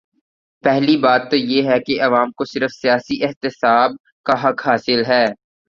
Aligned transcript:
پہلی 0.63 0.97
بات 0.97 1.29
تو 1.29 1.35
یہ 1.35 1.69
ہے 1.69 1.79
کہ 1.79 2.01
عوام 2.01 2.31
کو 2.31 2.45
صرف 2.45 2.71
سیاسی 2.71 3.23
احتساب 3.23 3.91
کا 4.25 4.33
حق 4.43 4.67
حاصل 4.67 5.05
ہے۔ 5.07 5.25